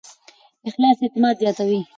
[0.69, 1.79] اخلاص اعتماد زیاتوي.